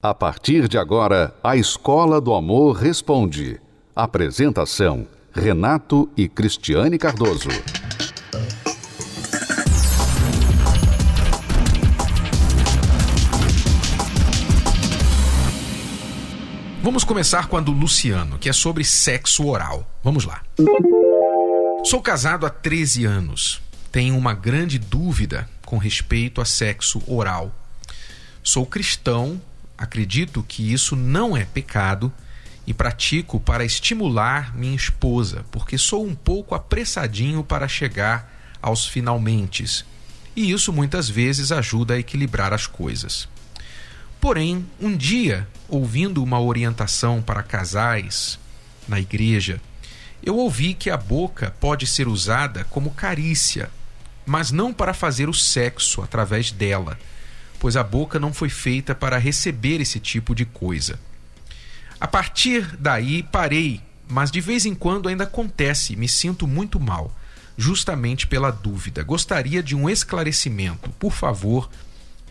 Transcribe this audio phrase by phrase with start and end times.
[0.00, 3.60] A partir de agora, a Escola do Amor Responde.
[3.96, 7.48] Apresentação: Renato e Cristiane Cardoso.
[16.80, 19.84] Vamos começar com a do Luciano, que é sobre sexo oral.
[20.04, 20.44] Vamos lá.
[21.82, 23.60] Sou casado há 13 anos.
[23.90, 27.52] Tenho uma grande dúvida com respeito a sexo oral.
[28.44, 29.40] Sou cristão
[29.78, 32.12] acredito que isso não é pecado
[32.66, 39.86] e pratico para estimular minha esposa, porque sou um pouco apressadinho para chegar aos finalmente.
[40.34, 43.28] E isso muitas vezes ajuda a equilibrar as coisas.
[44.20, 48.38] Porém, um dia, ouvindo uma orientação para casais
[48.88, 49.60] na igreja,
[50.22, 53.70] eu ouvi que a boca pode ser usada como carícia,
[54.26, 56.98] mas não para fazer o sexo através dela
[57.58, 60.98] pois a boca não foi feita para receber esse tipo de coisa.
[62.00, 67.14] A partir daí parei, mas de vez em quando ainda acontece me sinto muito mal,
[67.56, 69.02] justamente pela dúvida.
[69.02, 70.90] Gostaria de um esclarecimento.
[70.90, 71.68] Por favor,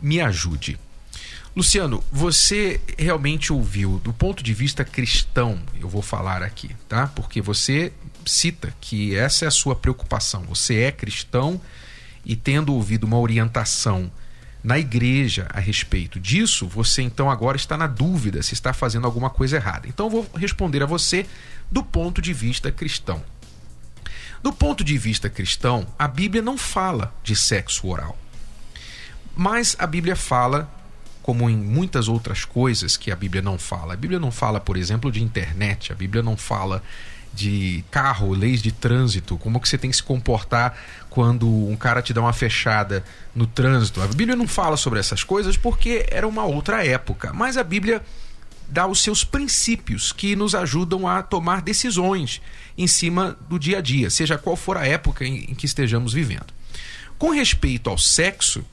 [0.01, 0.79] me ajude.
[1.55, 7.07] Luciano, você realmente ouviu, do ponto de vista cristão, eu vou falar aqui, tá?
[7.07, 7.91] Porque você
[8.25, 10.43] cita que essa é a sua preocupação.
[10.43, 11.59] Você é cristão
[12.23, 14.11] e tendo ouvido uma orientação
[14.63, 19.29] na igreja a respeito disso, você então agora está na dúvida se está fazendo alguma
[19.29, 19.87] coisa errada.
[19.87, 21.25] Então eu vou responder a você
[21.71, 23.23] do ponto de vista cristão.
[24.41, 28.17] Do ponto de vista cristão, a Bíblia não fala de sexo oral.
[29.35, 30.71] Mas a Bíblia fala,
[31.21, 33.93] como em muitas outras coisas que a Bíblia não fala.
[33.93, 36.81] A Bíblia não fala, por exemplo, de internet, a Bíblia não fala
[37.37, 40.75] de carro, leis de trânsito, como que você tem que se comportar
[41.07, 43.03] quando um cara te dá uma fechada
[43.35, 44.01] no trânsito.
[44.01, 48.01] A Bíblia não fala sobre essas coisas porque era uma outra época, mas a Bíblia
[48.67, 52.41] dá os seus princípios que nos ajudam a tomar decisões
[52.75, 56.47] em cima do dia a dia, seja qual for a época em, que estejamos vivendo.
[57.19, 58.65] Com respeito ao sexo,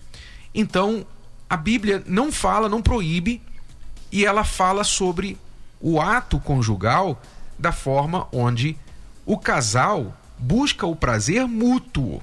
[0.54, 1.06] então
[1.48, 3.42] a Bíblia não fala, não proíbe,
[4.10, 5.36] e ela fala sobre
[5.80, 7.20] o ato conjugal
[7.58, 8.76] da forma onde
[9.24, 12.22] o casal busca o prazer mútuo.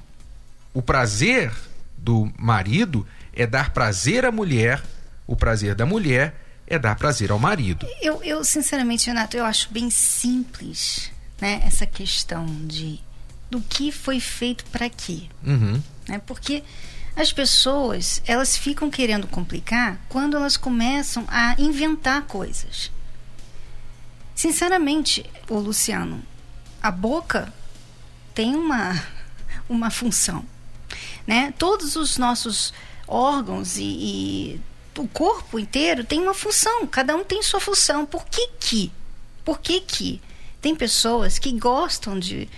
[0.74, 1.52] O prazer
[1.96, 4.82] do marido é dar prazer à mulher,
[5.26, 6.34] o prazer da mulher
[6.66, 7.86] é dar prazer ao marido.
[8.00, 11.10] Eu, eu sinceramente, Renato, eu acho bem simples
[11.40, 13.00] né, essa questão de
[13.50, 15.24] do que foi feito para quê.
[15.44, 15.82] Uhum.
[16.08, 16.62] Né, porque
[17.14, 22.90] as pessoas elas ficam querendo complicar quando elas começam a inventar coisas.
[24.42, 26.20] Sinceramente, o Luciano,
[26.82, 27.54] a boca
[28.34, 29.00] tem uma,
[29.68, 30.44] uma função.
[31.24, 31.54] Né?
[31.56, 32.74] Todos os nossos
[33.06, 34.60] órgãos e, e
[34.98, 38.04] o corpo inteiro tem uma função, cada um tem sua função.
[38.04, 38.90] Por que que?
[39.44, 40.20] Por que que?
[40.60, 42.48] Tem pessoas que gostam de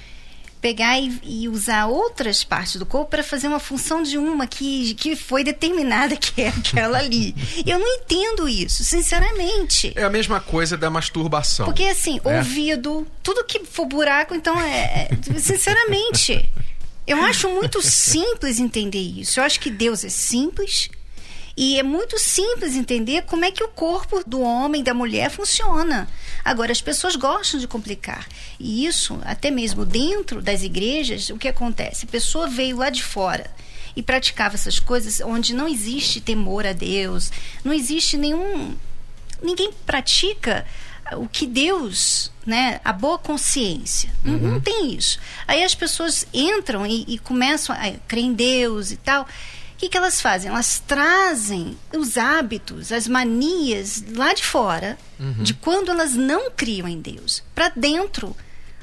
[0.65, 4.95] pegar e, e, usar outras partes do corpo para fazer uma função de uma que,
[4.95, 7.35] que foi determinada que é aquela ali.
[7.67, 9.93] Eu não entendo isso, sinceramente.
[9.95, 11.67] É a mesma coisa da masturbação.
[11.67, 12.39] Porque assim, é.
[12.39, 16.51] ouvido, tudo que for buraco, então é, é sinceramente.
[17.07, 19.41] Eu acho muito simples entender isso.
[19.41, 20.89] Eu acho que Deus é simples.
[21.57, 26.09] E é muito simples entender como é que o corpo do homem, da mulher funciona.
[26.45, 28.27] Agora, as pessoas gostam de complicar.
[28.59, 32.07] E isso, até mesmo dentro das igrejas, o que acontece?
[32.07, 33.49] A pessoa veio lá de fora
[33.95, 37.31] e praticava essas coisas onde não existe temor a Deus,
[37.63, 38.75] não existe nenhum.
[39.41, 40.67] Ninguém pratica
[41.13, 44.11] o que Deus, né, a boa consciência.
[44.25, 44.39] Uhum.
[44.39, 45.21] Não, não, tem isso.
[45.47, 49.29] Aí as pessoas entram e, e começam a crer em Deus e tal
[49.77, 50.51] que, que elas fazem?
[50.51, 55.43] Elas trazem os hábitos, as manias lá de fora, uhum.
[55.43, 58.37] de quando elas não criam em Deus, para dentro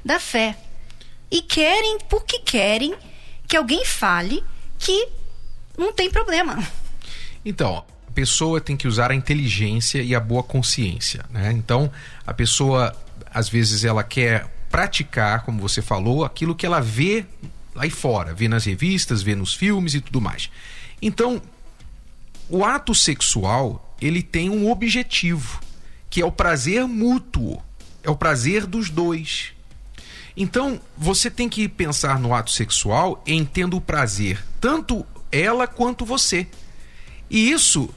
[0.03, 0.57] da fé.
[1.29, 2.93] E querem, porque querem,
[3.47, 4.43] que alguém fale
[4.77, 5.07] que
[5.77, 6.61] não tem problema.
[7.43, 11.51] Então, a pessoa tem que usar a inteligência e a boa consciência, né?
[11.51, 11.91] Então,
[12.25, 12.95] a pessoa
[13.33, 17.25] às vezes ela quer praticar, como você falou, aquilo que ela vê
[17.73, 20.49] lá fora, vê nas revistas, vê nos filmes e tudo mais.
[21.01, 21.41] Então,
[22.49, 25.59] o ato sexual, ele tem um objetivo,
[26.09, 27.61] que é o prazer mútuo,
[28.03, 29.53] é o prazer dos dois.
[30.35, 36.05] Então, você tem que pensar no ato sexual em tendo o prazer, tanto ela quanto
[36.05, 36.47] você.
[37.29, 37.89] E isso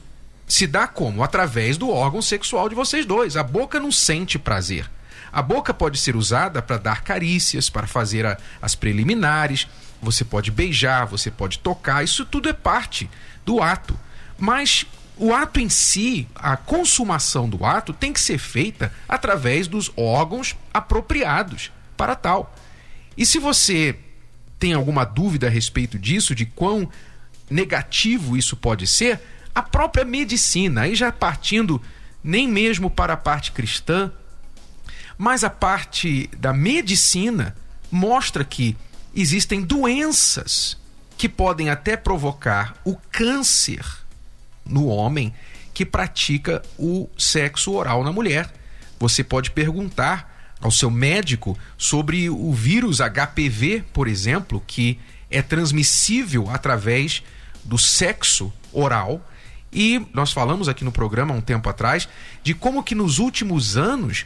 [0.47, 1.23] se dá como?
[1.23, 3.35] Através do órgão sexual de vocês dois.
[3.35, 4.89] A boca não sente prazer.
[5.31, 9.67] A boca pode ser usada para dar carícias, para fazer a, as preliminares
[10.01, 13.09] você pode beijar, você pode tocar, isso tudo é parte
[13.45, 13.97] do ato.
[14.37, 14.85] Mas
[15.17, 20.55] o ato em si, a consumação do ato, tem que ser feita através dos órgãos
[20.73, 22.53] apropriados para tal.
[23.17, 23.97] E se você
[24.59, 26.89] tem alguma dúvida a respeito disso, de quão
[27.49, 29.21] negativo isso pode ser,
[29.53, 31.81] a própria medicina, aí já partindo
[32.23, 34.11] nem mesmo para a parte cristã,
[35.17, 37.55] mas a parte da medicina
[37.89, 38.75] mostra que
[39.15, 40.77] existem doenças
[41.17, 43.85] que podem até provocar o câncer
[44.65, 45.33] no homem
[45.73, 48.51] que pratica o sexo oral na mulher.
[48.99, 56.49] Você pode perguntar ao seu médico sobre o vírus HPV, por exemplo, que é transmissível
[56.49, 57.23] através
[57.63, 59.21] do sexo oral.
[59.71, 62.07] E nós falamos aqui no programa há um tempo atrás
[62.41, 64.25] de como que nos últimos anos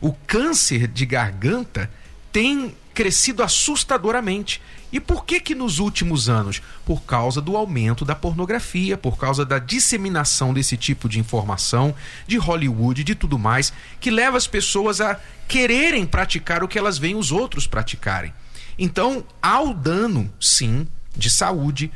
[0.00, 1.90] o câncer de garganta
[2.32, 4.60] tem crescido assustadoramente.
[4.90, 6.60] E por que que nos últimos anos?
[6.84, 11.94] Por causa do aumento da pornografia, por causa da disseminação desse tipo de informação,
[12.26, 15.16] de Hollywood, de tudo mais, que leva as pessoas a
[15.46, 18.34] quererem praticar o que elas veem os outros praticarem.
[18.76, 20.84] Então, há o dano, sim,
[21.16, 21.92] de saúde.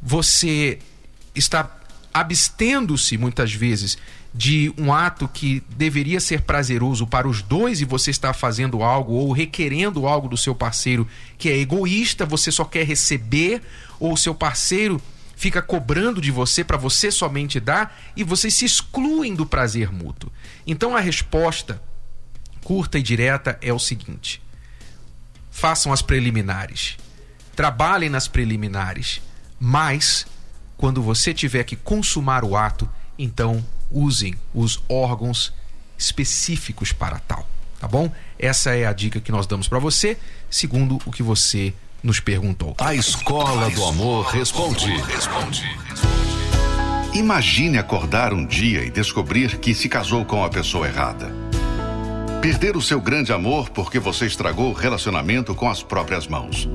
[0.00, 0.78] Você
[1.34, 1.76] está
[2.14, 3.98] abstendo-se muitas vezes
[4.36, 9.14] de um ato que deveria ser prazeroso para os dois e você está fazendo algo
[9.14, 13.62] ou requerendo algo do seu parceiro que é egoísta, você só quer receber,
[13.98, 15.00] ou o seu parceiro
[15.34, 20.30] fica cobrando de você para você somente dar e vocês se excluem do prazer mútuo.
[20.66, 21.80] Então a resposta
[22.62, 24.42] curta e direta é o seguinte:
[25.50, 26.98] façam as preliminares,
[27.54, 29.22] trabalhem nas preliminares,
[29.58, 30.26] mas
[30.76, 32.86] quando você tiver que consumar o ato,
[33.18, 35.52] então usem os órgãos
[35.98, 37.48] específicos para tal,
[37.80, 38.10] tá bom?
[38.38, 40.16] Essa é a dica que nós damos para você,
[40.50, 41.72] segundo o que você
[42.02, 42.74] nos perguntou.
[42.78, 44.92] A Escola do Amor responde.
[47.14, 51.32] Imagine acordar um dia e descobrir que se casou com a pessoa errada.
[52.42, 56.68] Perder o seu grande amor porque você estragou o relacionamento com as próprias mãos.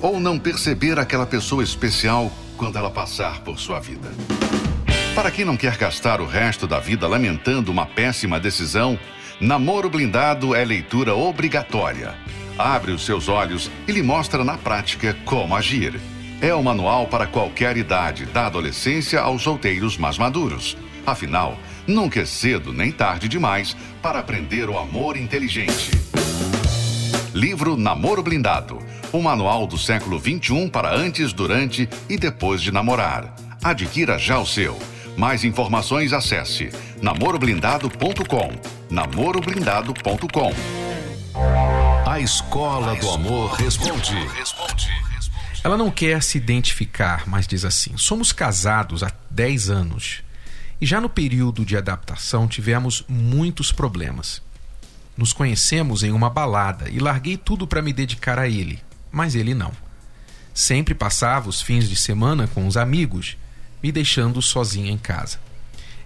[0.00, 4.08] Ou não perceber aquela pessoa especial quando ela passar por sua vida.
[5.18, 8.96] Para quem não quer gastar o resto da vida lamentando uma péssima decisão,
[9.40, 12.14] Namoro Blindado é leitura obrigatória.
[12.56, 16.00] Abre os seus olhos e lhe mostra na prática como agir.
[16.40, 20.76] É o manual para qualquer idade, da adolescência aos solteiros mais maduros.
[21.04, 25.90] Afinal, nunca é cedo nem tarde demais para aprender o amor inteligente.
[27.34, 28.78] Livro Namoro Blindado.
[29.12, 33.34] O manual do século XXI para antes, durante e depois de namorar.
[33.64, 34.78] Adquira já o seu.
[35.18, 36.70] Mais informações acesse
[37.02, 38.52] namoroblindado.com.
[38.88, 40.52] namoroblindado.com.
[42.08, 44.14] A Escola do Amor responde.
[45.64, 50.22] Ela não quer se identificar, mas diz assim: somos casados há 10 anos
[50.80, 54.40] e já no período de adaptação tivemos muitos problemas.
[55.16, 58.80] Nos conhecemos em uma balada e larguei tudo para me dedicar a ele,
[59.10, 59.72] mas ele não.
[60.54, 63.36] Sempre passava os fins de semana com os amigos
[63.82, 65.38] me deixando sozinha em casa.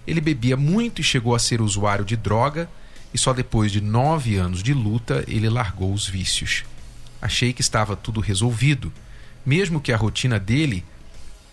[0.05, 2.69] Ele bebia muito e chegou a ser usuário de droga,
[3.13, 6.63] e só depois de nove anos de luta ele largou os vícios.
[7.21, 8.91] Achei que estava tudo resolvido.
[9.45, 10.83] Mesmo que a rotina dele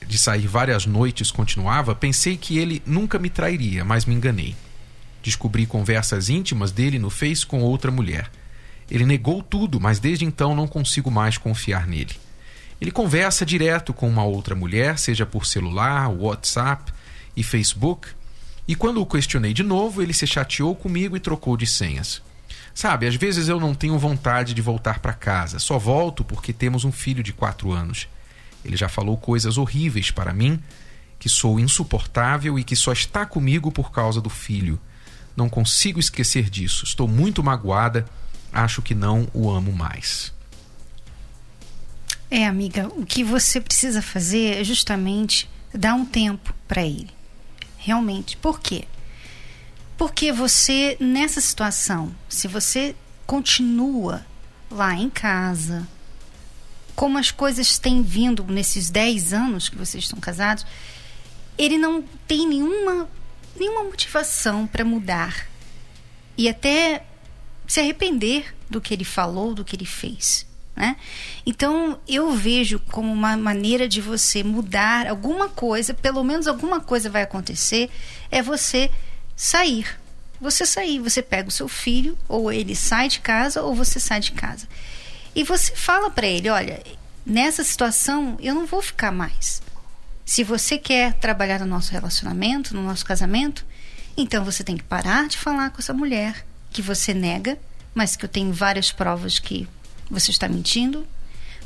[0.06, 4.56] de sair várias noites continuava, pensei que ele nunca me trairia, mas me enganei.
[5.22, 8.30] Descobri conversas íntimas dele no Face com outra mulher.
[8.90, 12.14] Ele negou tudo, mas desde então não consigo mais confiar nele.
[12.80, 16.92] Ele conversa direto com uma outra mulher, seja por celular, WhatsApp
[17.36, 18.08] e Facebook,
[18.66, 22.22] e quando o questionei de novo, ele se chateou comigo e trocou de senhas.
[22.72, 26.84] Sabe, às vezes eu não tenho vontade de voltar para casa, só volto porque temos
[26.84, 28.08] um filho de quatro anos.
[28.64, 30.60] Ele já falou coisas horríveis para mim,
[31.18, 34.80] que sou insuportável e que só está comigo por causa do filho.
[35.36, 36.84] Não consigo esquecer disso.
[36.84, 38.06] Estou muito magoada.
[38.52, 40.32] Acho que não o amo mais.
[42.30, 47.10] É, amiga, o que você precisa fazer é justamente dar um tempo para ele.
[47.76, 48.36] Realmente.
[48.36, 48.84] Por quê?
[49.98, 52.94] Porque você, nessa situação, se você
[53.26, 54.24] continua
[54.70, 55.86] lá em casa,
[56.94, 60.64] como as coisas têm vindo nesses 10 anos que vocês estão casados,
[61.58, 63.08] ele não tem nenhuma,
[63.56, 65.48] nenhuma motivação para mudar
[66.36, 67.04] e até
[67.66, 70.46] se arrepender do que ele falou, do que ele fez.
[70.80, 70.96] Né?
[71.44, 77.10] Então eu vejo como uma maneira de você mudar alguma coisa, pelo menos alguma coisa
[77.10, 77.90] vai acontecer,
[78.30, 78.90] é você
[79.36, 79.86] sair.
[80.40, 84.20] Você sair, você pega o seu filho, ou ele sai de casa, ou você sai
[84.20, 84.66] de casa.
[85.34, 86.82] E você fala para ele: olha,
[87.26, 89.60] nessa situação eu não vou ficar mais.
[90.24, 93.66] Se você quer trabalhar no nosso relacionamento, no nosso casamento,
[94.16, 97.58] então você tem que parar de falar com essa mulher que você nega,
[97.94, 99.68] mas que eu tenho várias provas que
[100.10, 101.06] você está mentindo.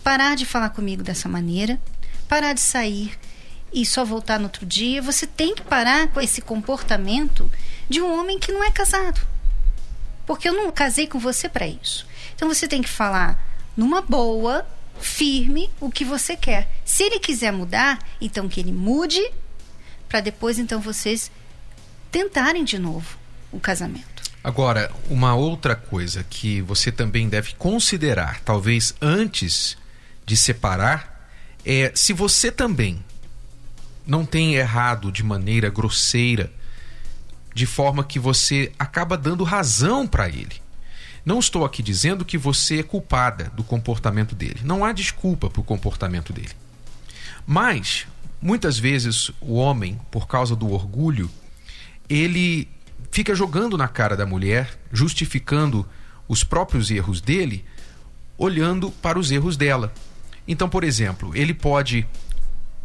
[0.02, 1.80] Parar de falar comigo dessa maneira,
[2.28, 3.18] parar de sair
[3.72, 5.00] e só voltar no outro dia.
[5.00, 7.50] Você tem que parar com esse comportamento
[7.88, 9.20] de um homem que não é casado.
[10.26, 12.06] Porque eu não casei com você para isso.
[12.34, 13.42] Então você tem que falar
[13.76, 14.66] numa boa,
[15.00, 16.70] firme, o que você quer.
[16.84, 19.22] Se ele quiser mudar, então que ele mude,
[20.08, 21.30] para depois então vocês
[22.10, 23.18] tentarem de novo
[23.50, 24.13] o casamento.
[24.44, 29.74] Agora, uma outra coisa que você também deve considerar, talvez antes
[30.26, 31.30] de separar,
[31.64, 33.02] é se você também
[34.06, 36.52] não tem errado de maneira grosseira,
[37.54, 40.62] de forma que você acaba dando razão para ele.
[41.24, 44.60] Não estou aqui dizendo que você é culpada do comportamento dele.
[44.62, 46.52] Não há desculpa para o comportamento dele.
[47.46, 48.06] Mas,
[48.42, 51.30] muitas vezes, o homem, por causa do orgulho,
[52.10, 52.68] ele
[53.10, 55.86] fica jogando na cara da mulher, justificando
[56.28, 57.64] os próprios erros dele,
[58.36, 59.92] olhando para os erros dela.
[60.46, 62.06] Então, por exemplo, ele pode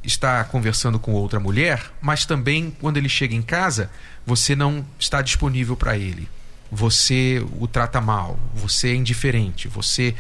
[0.04, 3.90] estar conversando com outra mulher, mas também quando ele chega em casa,
[4.26, 6.28] você não está disponível para ele.
[6.72, 10.16] Você o trata mal, você é indiferente, você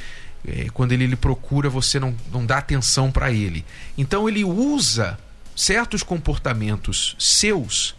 [0.47, 3.65] é, quando ele lhe procura, você não, não dá atenção para ele.
[3.97, 5.17] Então ele usa
[5.55, 7.95] certos comportamentos seus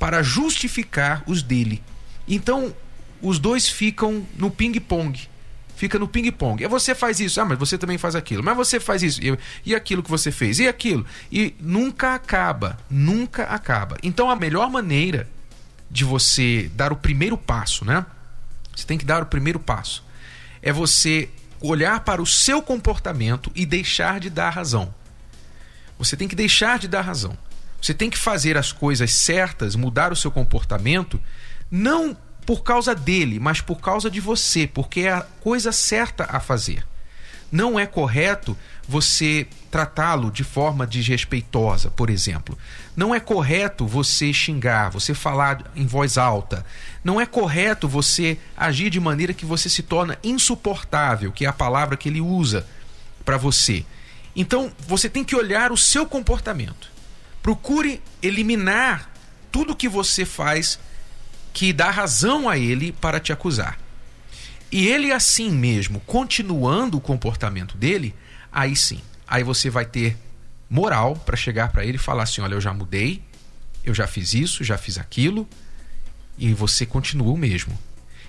[0.00, 1.82] para justificar os dele.
[2.26, 2.74] Então,
[3.20, 5.28] os dois ficam no ping-pong.
[5.76, 6.64] Fica no ping-pong.
[6.64, 8.42] E você faz isso, ah, mas você também faz aquilo.
[8.42, 9.20] Mas você faz isso.
[9.22, 10.58] E, e aquilo que você fez.
[10.58, 11.04] E aquilo.
[11.30, 12.78] E nunca acaba.
[12.88, 13.98] Nunca acaba.
[14.02, 15.28] Então, a melhor maneira
[15.90, 18.06] de você dar o primeiro passo, né?
[18.74, 20.02] Você tem que dar o primeiro passo.
[20.62, 21.28] É você
[21.60, 24.94] olhar para o seu comportamento e deixar de dar razão.
[25.98, 27.36] Você tem que deixar de dar razão.
[27.80, 31.20] Você tem que fazer as coisas certas, mudar o seu comportamento,
[31.70, 36.40] não por causa dele, mas por causa de você, porque é a coisa certa a
[36.40, 36.84] fazer.
[37.50, 38.56] Não é correto
[38.86, 42.56] você tratá-lo de forma desrespeitosa, por exemplo.
[42.96, 46.64] Não é correto você xingar, você falar em voz alta.
[47.02, 51.52] Não é correto você agir de maneira que você se torna insuportável, que é a
[51.52, 52.66] palavra que ele usa
[53.24, 53.84] para você.
[54.34, 56.90] Então, você tem que olhar o seu comportamento.
[57.42, 59.10] Procure eliminar
[59.50, 60.78] tudo que você faz
[61.52, 63.78] que dá razão a ele para te acusar.
[64.70, 68.14] E ele assim mesmo, continuando o comportamento dele,
[68.52, 70.16] aí sim, aí você vai ter
[70.68, 73.22] moral para chegar para ele e falar assim: olha, eu já mudei,
[73.84, 75.48] eu já fiz isso, já fiz aquilo,
[76.38, 77.76] e você continua o mesmo.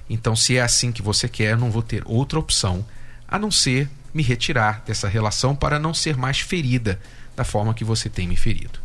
[0.10, 2.86] Então, se é assim que você quer, não vou ter outra opção
[3.28, 7.00] a não ser me retirar dessa relação para não ser mais ferida
[7.36, 8.80] da forma que você tem me ferido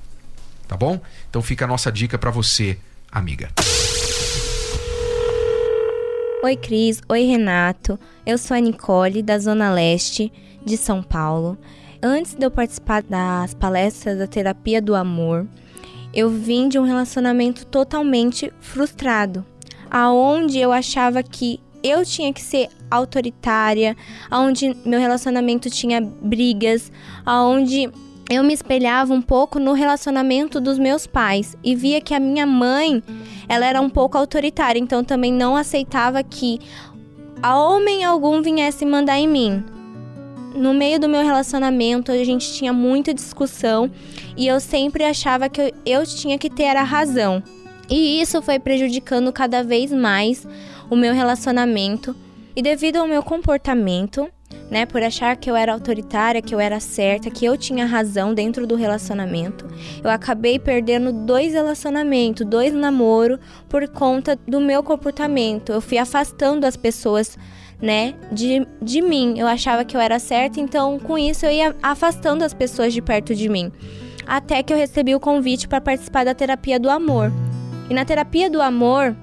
[0.67, 1.01] tá bom?
[1.29, 2.79] Então fica a nossa dica para você,
[3.11, 3.51] amiga.
[6.43, 7.01] Oi, Cris.
[7.09, 7.99] Oi, Renato.
[8.25, 10.33] Eu sou a Nicole, da Zona Leste
[10.65, 11.59] de São Paulo.
[12.03, 15.47] Antes de eu participar das palestras da terapia do amor,
[16.15, 19.45] eu vim de um relacionamento totalmente frustrado,
[19.91, 23.97] aonde eu achava que eu tinha que ser autoritária,
[24.31, 26.91] aonde meu relacionamento tinha brigas,
[27.25, 27.91] aonde
[28.29, 32.45] eu me espelhava um pouco no relacionamento dos meus pais e via que a minha
[32.47, 33.03] mãe,
[33.49, 36.59] ela era um pouco autoritária, então também não aceitava que
[37.43, 39.65] a homem algum viesse mandar em mim.
[40.55, 43.91] No meio do meu relacionamento, a gente tinha muita discussão
[44.37, 47.43] e eu sempre achava que eu, eu tinha que ter a razão.
[47.89, 50.47] E isso foi prejudicando cada vez mais
[50.91, 52.17] o meu relacionamento.
[52.57, 54.29] E devido ao meu comportamento,
[54.71, 58.35] né, por achar que eu era autoritária, que eu era certa, que eu tinha razão
[58.35, 59.67] dentro do relacionamento.
[60.03, 65.71] Eu acabei perdendo dois relacionamentos, dois namoros por conta do meu comportamento.
[65.73, 67.39] Eu fui afastando as pessoas,
[67.81, 69.35] né, de, de mim.
[69.39, 73.01] Eu achava que eu era certa, então com isso eu ia afastando as pessoas de
[73.01, 73.71] perto de mim.
[74.27, 77.33] Até que eu recebi o convite para participar da terapia do amor.
[77.89, 79.15] E na terapia do amor,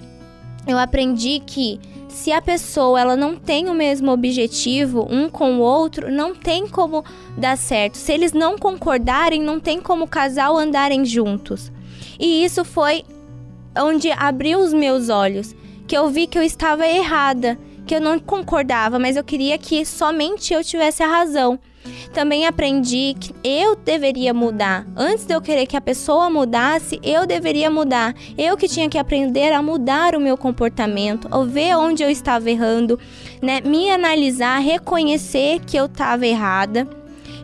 [0.65, 1.77] eu aprendi que
[2.13, 6.67] se a pessoa ela não tem o mesmo objetivo um com o outro, não tem
[6.67, 7.03] como
[7.37, 7.97] dar certo.
[7.97, 11.71] Se eles não concordarem, não tem como o casal andarem juntos.
[12.19, 13.03] E isso foi
[13.77, 15.55] onde abriu os meus olhos,
[15.87, 19.85] que eu vi que eu estava errada, que eu não concordava, mas eu queria que
[19.85, 21.59] somente eu tivesse a razão.
[22.13, 24.85] Também aprendi que eu deveria mudar.
[24.95, 28.15] Antes de eu querer que a pessoa mudasse, eu deveria mudar.
[28.37, 32.49] Eu que tinha que aprender a mudar o meu comportamento, ou ver onde eu estava
[32.49, 32.99] errando,
[33.41, 33.61] né?
[33.61, 36.87] Me analisar, reconhecer que eu estava errada.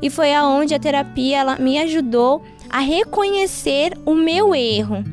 [0.01, 5.03] E foi aonde a terapia ela me ajudou a reconhecer o meu erro.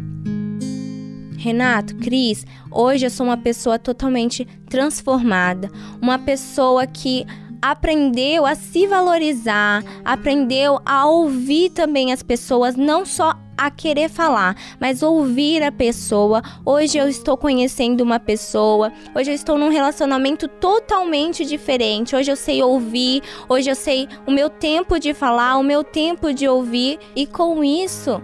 [1.38, 5.70] Renato, Cris, hoje eu sou uma pessoa totalmente transformada,
[6.02, 7.24] uma pessoa que
[7.60, 14.54] aprendeu a se valorizar, aprendeu a ouvir também as pessoas, não só a querer falar,
[14.78, 16.42] mas ouvir a pessoa.
[16.64, 22.14] Hoje eu estou conhecendo uma pessoa, hoje eu estou num relacionamento totalmente diferente.
[22.14, 26.32] Hoje eu sei ouvir, hoje eu sei o meu tempo de falar, o meu tempo
[26.34, 28.20] de ouvir, e com isso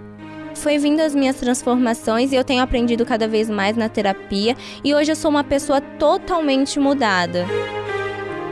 [0.55, 4.95] foi vindo as minhas transformações e eu tenho aprendido cada vez mais na terapia e
[4.95, 7.47] hoje eu sou uma pessoa totalmente mudada.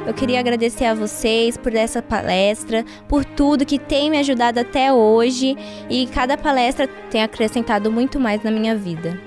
[0.07, 4.92] Eu queria agradecer a vocês por essa palestra, por tudo que tem me ajudado até
[4.92, 5.57] hoje
[5.90, 9.21] e cada palestra tem acrescentado muito mais na minha vida.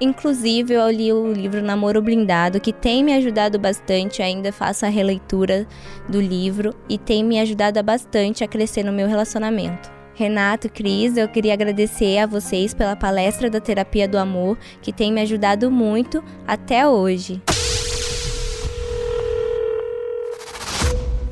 [0.00, 4.22] Inclusive, eu li o livro Namoro Blindado, que tem me ajudado bastante.
[4.22, 5.66] ainda faço a releitura
[6.08, 9.90] do livro e tem me ajudado bastante a crescer no meu relacionamento.
[10.14, 15.12] Renato, Cris, eu queria agradecer a vocês pela palestra da Terapia do Amor, que tem
[15.12, 17.42] me ajudado muito até hoje.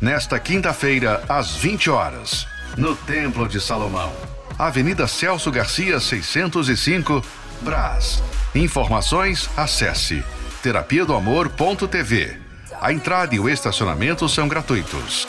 [0.00, 4.12] nesta quinta-feira, às 20 horas, no Templo de Salomão.
[4.58, 7.22] Avenida Celso Garcia, 605,
[7.60, 8.22] Brás.
[8.54, 10.24] Informações, acesse
[10.62, 12.38] terapia do amor.tv.
[12.80, 15.28] A entrada e o estacionamento são gratuitos.